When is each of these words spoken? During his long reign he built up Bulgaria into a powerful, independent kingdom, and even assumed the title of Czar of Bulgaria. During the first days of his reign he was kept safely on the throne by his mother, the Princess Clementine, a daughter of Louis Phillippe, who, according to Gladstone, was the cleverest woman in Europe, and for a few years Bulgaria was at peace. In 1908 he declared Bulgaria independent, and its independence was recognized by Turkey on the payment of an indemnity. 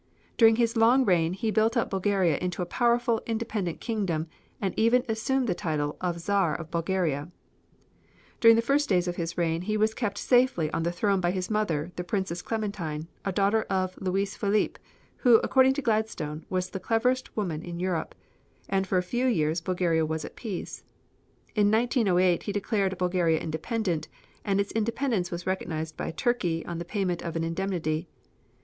During 0.35 0.55
his 0.55 0.75
long 0.75 1.05
reign 1.05 1.33
he 1.33 1.51
built 1.51 1.77
up 1.77 1.91
Bulgaria 1.91 2.35
into 2.39 2.63
a 2.63 2.65
powerful, 2.65 3.21
independent 3.27 3.79
kingdom, 3.81 4.25
and 4.59 4.73
even 4.75 5.05
assumed 5.07 5.45
the 5.47 5.53
title 5.53 5.95
of 6.01 6.17
Czar 6.19 6.55
of 6.55 6.71
Bulgaria. 6.71 7.29
During 8.39 8.55
the 8.55 8.63
first 8.63 8.89
days 8.89 9.07
of 9.07 9.17
his 9.17 9.37
reign 9.37 9.61
he 9.61 9.77
was 9.77 9.93
kept 9.93 10.17
safely 10.17 10.71
on 10.73 10.81
the 10.81 10.91
throne 10.91 11.19
by 11.21 11.29
his 11.29 11.51
mother, 11.51 11.91
the 11.97 12.03
Princess 12.03 12.41
Clementine, 12.41 13.09
a 13.23 13.31
daughter 13.31 13.61
of 13.69 13.95
Louis 14.01 14.33
Phillippe, 14.35 14.79
who, 15.17 15.35
according 15.43 15.73
to 15.75 15.83
Gladstone, 15.83 16.47
was 16.49 16.71
the 16.71 16.79
cleverest 16.79 17.37
woman 17.37 17.61
in 17.61 17.79
Europe, 17.79 18.15
and 18.67 18.87
for 18.87 18.97
a 18.97 19.03
few 19.03 19.27
years 19.27 19.61
Bulgaria 19.61 20.03
was 20.03 20.25
at 20.25 20.35
peace. 20.35 20.83
In 21.53 21.69
1908 21.69 22.41
he 22.41 22.51
declared 22.51 22.97
Bulgaria 22.97 23.39
independent, 23.39 24.07
and 24.43 24.59
its 24.59 24.71
independence 24.71 25.29
was 25.29 25.45
recognized 25.45 25.95
by 25.95 26.09
Turkey 26.09 26.65
on 26.65 26.79
the 26.79 26.85
payment 26.85 27.21
of 27.21 27.35
an 27.35 27.43
indemnity. 27.43 28.07